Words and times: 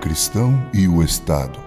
cristão 0.00 0.66
e 0.72 0.86
o 0.86 1.02
Estado. 1.02 1.58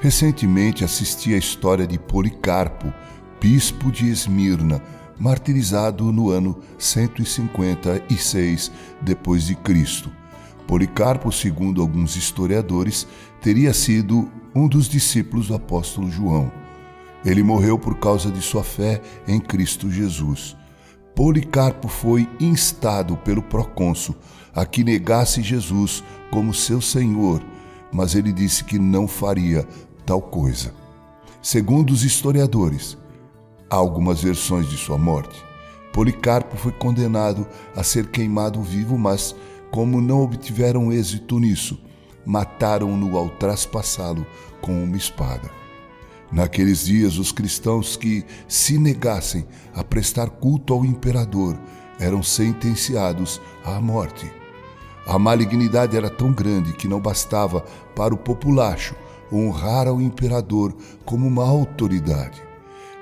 Recentemente 0.00 0.84
assisti 0.84 1.34
à 1.34 1.36
história 1.36 1.86
de 1.86 1.98
Policarpo, 1.98 2.92
bispo 3.40 3.90
de 3.90 4.08
Esmirna, 4.08 4.82
martirizado 5.18 6.12
no 6.12 6.30
ano 6.30 6.60
156 6.78 8.70
depois 9.00 9.46
de 9.46 9.54
Cristo. 9.56 10.10
Policarpo, 10.66 11.32
segundo 11.32 11.80
alguns 11.80 12.14
historiadores, 12.16 13.06
teria 13.40 13.72
sido 13.74 14.30
um 14.54 14.68
dos 14.68 14.88
discípulos 14.88 15.48
do 15.48 15.54
apóstolo 15.54 16.10
João. 16.10 16.52
Ele 17.24 17.42
morreu 17.42 17.78
por 17.78 17.98
causa 17.98 18.30
de 18.30 18.40
sua 18.40 18.62
fé 18.62 19.02
em 19.26 19.40
Cristo 19.40 19.90
Jesus. 19.90 20.56
Policarpo 21.18 21.88
foi 21.88 22.28
instado 22.38 23.16
pelo 23.16 23.42
procônsul 23.42 24.14
a 24.54 24.64
que 24.64 24.84
negasse 24.84 25.42
Jesus 25.42 26.04
como 26.30 26.54
seu 26.54 26.80
Senhor, 26.80 27.42
mas 27.92 28.14
ele 28.14 28.32
disse 28.32 28.62
que 28.62 28.78
não 28.78 29.08
faria 29.08 29.66
tal 30.06 30.22
coisa. 30.22 30.72
Segundo 31.42 31.90
os 31.90 32.04
historiadores, 32.04 32.96
há 33.68 33.74
algumas 33.74 34.22
versões 34.22 34.68
de 34.68 34.76
sua 34.76 34.96
morte. 34.96 35.44
Policarpo 35.92 36.56
foi 36.56 36.70
condenado 36.70 37.48
a 37.74 37.82
ser 37.82 38.12
queimado 38.12 38.62
vivo, 38.62 38.96
mas, 38.96 39.34
como 39.72 40.00
não 40.00 40.22
obtiveram 40.22 40.92
êxito 40.92 41.40
nisso, 41.40 41.80
mataram-no 42.24 43.18
ao 43.18 43.28
traspassá-lo 43.28 44.24
com 44.60 44.84
uma 44.84 44.96
espada. 44.96 45.50
Naqueles 46.30 46.84
dias, 46.84 47.16
os 47.16 47.32
cristãos 47.32 47.96
que 47.96 48.24
se 48.46 48.78
negassem 48.78 49.46
a 49.74 49.82
prestar 49.82 50.28
culto 50.28 50.74
ao 50.74 50.84
imperador 50.84 51.58
eram 51.98 52.22
sentenciados 52.22 53.40
à 53.64 53.80
morte. 53.80 54.30
A 55.06 55.18
malignidade 55.18 55.96
era 55.96 56.10
tão 56.10 56.32
grande 56.32 56.74
que 56.74 56.86
não 56.86 57.00
bastava 57.00 57.62
para 57.96 58.14
o 58.14 58.18
populacho 58.18 58.94
honrar 59.32 59.86
ao 59.86 60.00
imperador 60.00 60.74
como 61.04 61.26
uma 61.26 61.46
autoridade. 61.46 62.42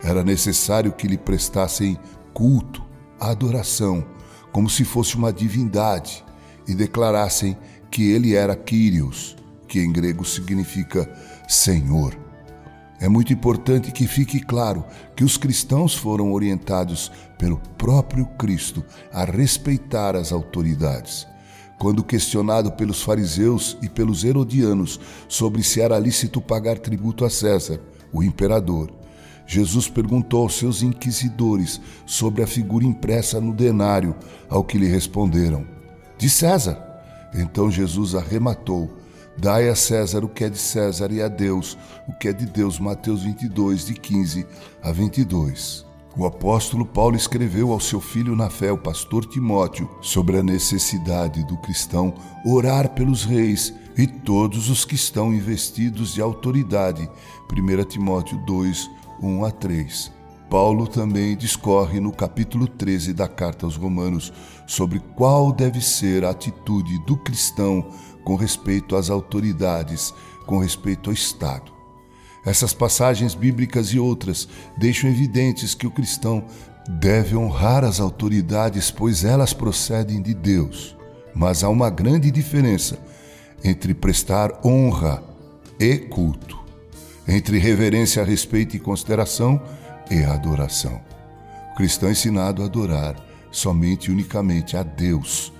Era 0.03 0.23
necessário 0.23 0.93
que 0.93 1.09
lhe 1.09 1.19
prestassem 1.19 1.99
culto, 2.33 2.83
adoração, 3.19 4.05
como 4.53 4.71
se 4.71 4.85
fosse 4.85 5.17
uma 5.17 5.33
divindade, 5.33 6.25
e 6.67 6.75
declarassem 6.75 7.57
que 7.91 8.11
ele 8.11 8.35
era 8.35 8.57
Kyrios, 8.57 9.37
que 9.67 9.81
em 9.81 9.93
grego 9.93 10.25
significa 10.25 11.09
Senhor. 11.49 12.26
É 12.99 13.09
muito 13.09 13.33
importante 13.33 13.93
que 13.93 14.07
fique 14.07 14.41
claro 14.41 14.85
que 15.15 15.23
os 15.23 15.37
cristãos 15.37 15.95
foram 15.95 16.33
orientados 16.33 17.13
pelo 17.37 17.59
próprio 17.77 18.25
Cristo 18.39 18.83
a 19.13 19.25
respeitar 19.25 20.17
as 20.17 20.33
autoridades. 20.33 21.27
Quando 21.79 22.03
questionado 22.03 22.73
pelos 22.73 23.03
fariseus 23.03 23.77
e 23.83 23.89
pelos 23.89 24.25
herodianos 24.25 24.99
sobre 25.29 25.63
se 25.63 25.81
era 25.81 25.99
lícito 25.99 26.41
pagar 26.41 26.79
tributo 26.79 27.25
a 27.25 27.29
César, 27.29 27.81
o 28.11 28.23
imperador, 28.23 28.91
Jesus 29.47 29.89
perguntou 29.89 30.43
aos 30.43 30.55
seus 30.55 30.83
inquisidores 30.83 31.81
sobre 32.07 32.43
a 32.43 32.47
figura 32.47 32.85
impressa 32.85 33.41
no 33.41 33.53
denário, 33.53 34.17
ao 34.49 34.65
que 34.65 34.79
lhe 34.79 34.89
responderam: 34.89 35.67
De 36.19 36.29
César. 36.29 36.83
Então 37.35 37.71
Jesus 37.71 38.15
arrematou 38.15 38.91
Dai 39.39 39.69
a 39.69 39.75
César 39.75 40.25
o 40.25 40.29
que 40.29 40.45
é 40.45 40.49
de 40.49 40.57
César 40.57 41.13
e 41.13 41.21
a 41.21 41.29
Deus 41.29 41.77
o 42.09 42.13
que 42.13 42.29
é 42.29 42.33
de 42.33 42.47
Deus. 42.47 42.79
Mateus 42.79 43.23
22, 43.23 43.87
de 43.87 43.95
15 43.95 44.47
a 44.83 44.91
22. 44.91 45.85
O 46.17 46.25
apóstolo 46.25 46.87
Paulo 46.87 47.15
escreveu 47.15 47.71
ao 47.71 47.79
seu 47.79 48.01
filho 48.01 48.35
na 48.35 48.49
fé, 48.49 48.73
o 48.73 48.79
pastor 48.79 49.27
Timóteo, 49.27 49.91
sobre 50.01 50.39
a 50.39 50.43
necessidade 50.43 51.45
do 51.45 51.59
cristão 51.59 52.15
orar 52.47 52.95
pelos 52.95 53.25
reis 53.25 53.75
e 53.99 54.07
todos 54.07 54.71
os 54.71 54.87
que 54.87 54.95
estão 54.95 55.35
investidos 55.35 56.15
de 56.15 56.23
autoridade. 56.23 57.07
1 57.53 57.85
Timóteo 57.85 58.39
2, 58.47 58.91
1 59.23 59.45
a 59.45 59.51
3. 59.51 60.13
Paulo 60.49 60.87
também 60.87 61.37
discorre 61.37 61.99
no 61.99 62.13
capítulo 62.13 62.69
13 62.69 63.13
da 63.13 63.27
carta 63.27 63.67
aos 63.67 63.77
Romanos 63.77 64.33
sobre 64.67 65.01
qual 65.17 65.53
deve 65.53 65.81
ser 65.81 66.25
a 66.25 66.31
atitude 66.31 66.99
do 67.05 67.17
cristão 67.17 67.91
com 68.25 68.37
respeito 68.37 68.95
às 68.95 69.11
autoridades, 69.11 70.15
com 70.47 70.59
respeito 70.59 71.11
ao 71.11 71.15
Estado. 71.15 71.73
Essas 72.45 72.73
passagens 72.73 73.35
bíblicas 73.35 73.89
e 73.89 73.99
outras 73.99 74.49
deixam 74.79 75.11
evidentes 75.11 75.75
que 75.75 75.87
o 75.87 75.91
cristão 75.91 76.45
deve 76.89 77.37
honrar 77.37 77.83
as 77.85 77.99
autoridades, 77.99 78.89
pois 78.89 79.25
elas 79.25 79.53
procedem 79.53 80.23
de 80.23 80.33
Deus. 80.33 80.97
Mas 81.35 81.65
há 81.65 81.69
uma 81.69 81.91
grande 81.91 82.31
diferença 82.31 82.99
entre 83.65 83.93
prestar 83.95 84.61
honra 84.65 85.25
e 85.79 85.99
culto, 85.99 86.57
entre 87.27 87.59
reverência, 87.59 88.23
respeito 88.23 88.77
e 88.77 88.81
consideração 88.81 89.61
e 90.11 90.25
adoração. 90.25 91.01
O 91.73 91.77
cristão 91.77 92.09
é 92.09 92.13
ensinado 92.13 92.63
a 92.63 92.67
adorar 92.67 93.17
somente 93.51 94.09
e 94.09 94.13
unicamente 94.13 94.77
a 94.77 94.83
Deus 94.83 95.53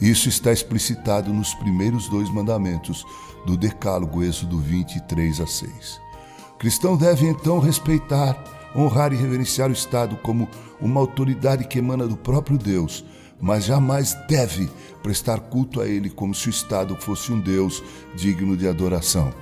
isso 0.00 0.28
está 0.28 0.52
explicitado 0.52 1.32
nos 1.32 1.54
primeiros 1.54 2.08
dois 2.08 2.30
mandamentos 2.30 3.04
do 3.44 3.56
Decálogo, 3.56 4.22
Êxodo 4.22 4.58
23 4.58 5.40
a 5.40 5.46
6. 5.46 6.00
O 6.54 6.58
cristão 6.58 6.96
deve 6.96 7.26
então 7.26 7.58
respeitar, 7.58 8.70
honrar 8.76 9.12
e 9.12 9.16
reverenciar 9.16 9.68
o 9.68 9.72
Estado 9.72 10.16
como 10.16 10.48
uma 10.80 11.00
autoridade 11.00 11.66
que 11.66 11.80
emana 11.80 12.06
do 12.06 12.16
próprio 12.16 12.56
Deus, 12.56 13.04
mas 13.40 13.64
jamais 13.64 14.14
deve 14.28 14.70
prestar 15.02 15.40
culto 15.40 15.80
a 15.80 15.88
ele 15.88 16.10
como 16.10 16.32
se 16.32 16.48
o 16.48 16.50
Estado 16.50 16.94
fosse 16.94 17.32
um 17.32 17.40
Deus 17.40 17.82
digno 18.14 18.56
de 18.56 18.68
adoração. 18.68 19.32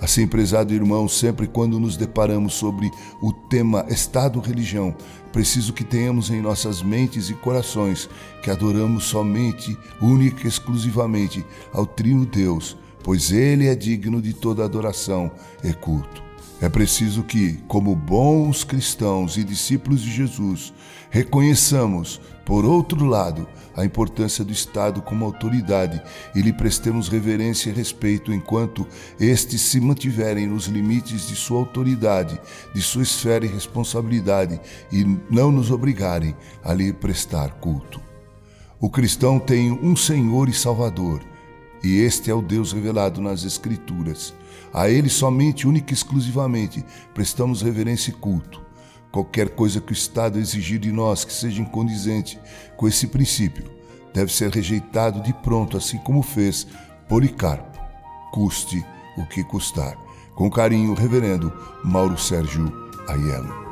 Assim, 0.00 0.26
prezado 0.26 0.74
irmão, 0.74 1.08
sempre 1.08 1.46
quando 1.46 1.80
nos 1.80 1.96
deparamos 1.96 2.54
sobre 2.54 2.90
o 3.20 3.32
tema 3.32 3.86
Estado-religião, 3.88 4.94
preciso 5.32 5.72
que 5.72 5.84
tenhamos 5.84 6.30
em 6.30 6.42
nossas 6.42 6.82
mentes 6.82 7.30
e 7.30 7.34
corações 7.34 8.08
que 8.42 8.50
adoramos 8.50 9.04
somente, 9.04 9.76
única 10.00 10.44
e 10.44 10.48
exclusivamente 10.48 11.44
ao 11.72 11.86
Trino 11.86 12.26
Deus, 12.26 12.76
pois 13.02 13.32
Ele 13.32 13.68
é 13.68 13.74
digno 13.74 14.20
de 14.20 14.34
toda 14.34 14.64
adoração 14.64 15.30
e 15.64 15.72
culto. 15.72 16.25
É 16.60 16.70
preciso 16.70 17.22
que, 17.22 17.58
como 17.68 17.94
bons 17.94 18.64
cristãos 18.64 19.36
e 19.36 19.44
discípulos 19.44 20.00
de 20.00 20.10
Jesus, 20.10 20.72
reconheçamos, 21.10 22.20
por 22.46 22.64
outro 22.64 23.04
lado, 23.04 23.46
a 23.76 23.84
importância 23.84 24.42
do 24.42 24.52
Estado 24.52 25.02
como 25.02 25.26
autoridade 25.26 26.00
e 26.34 26.40
lhe 26.40 26.52
prestemos 26.52 27.08
reverência 27.08 27.68
e 27.68 27.74
respeito 27.74 28.32
enquanto 28.32 28.86
estes 29.20 29.60
se 29.60 29.78
mantiverem 29.80 30.46
nos 30.46 30.66
limites 30.66 31.28
de 31.28 31.36
sua 31.36 31.58
autoridade, 31.58 32.40
de 32.74 32.80
sua 32.80 33.02
esfera 33.02 33.44
e 33.44 33.48
responsabilidade 33.48 34.58
e 34.90 35.04
não 35.30 35.52
nos 35.52 35.70
obrigarem 35.70 36.34
a 36.64 36.72
lhe 36.72 36.90
prestar 36.90 37.50
culto. 37.54 38.00
O 38.80 38.88
cristão 38.88 39.38
tem 39.38 39.70
um 39.70 39.94
Senhor 39.94 40.48
e 40.48 40.54
Salvador, 40.54 41.20
e 41.84 41.98
este 42.00 42.30
é 42.30 42.34
o 42.34 42.40
Deus 42.40 42.72
revelado 42.72 43.20
nas 43.20 43.44
Escrituras. 43.44 44.32
A 44.76 44.90
Ele 44.90 45.08
somente, 45.08 45.66
única 45.66 45.94
e 45.94 45.96
exclusivamente, 45.96 46.84
prestamos 47.14 47.62
reverência 47.62 48.10
e 48.10 48.12
culto. 48.12 48.60
Qualquer 49.10 49.48
coisa 49.48 49.80
que 49.80 49.90
o 49.90 49.94
Estado 49.94 50.38
exigir 50.38 50.78
de 50.78 50.92
nós 50.92 51.24
que 51.24 51.32
seja 51.32 51.62
incondizente 51.62 52.38
com 52.76 52.86
esse 52.86 53.06
princípio 53.06 53.70
deve 54.12 54.30
ser 54.30 54.50
rejeitado 54.50 55.22
de 55.22 55.32
pronto, 55.32 55.78
assim 55.78 55.96
como 55.96 56.22
fez 56.22 56.66
Policarpo, 57.08 57.78
custe 58.30 58.84
o 59.16 59.24
que 59.24 59.42
custar. 59.44 59.96
Com 60.34 60.50
carinho, 60.50 60.92
Reverendo 60.92 61.50
Mauro 61.82 62.18
Sérgio 62.18 62.70
Aiello. 63.08 63.65